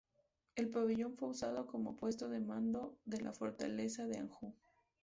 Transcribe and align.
El 0.55 0.69
pabellón 0.71 1.15
fue 1.15 1.29
usado 1.29 1.67
cómo 1.67 1.95
puesto 1.95 2.27
de 2.27 2.39
mando 2.39 2.97
de 3.05 3.21
la 3.21 3.33
fortaleza 3.33 4.07
de 4.07 4.17
Anju. 4.17 4.51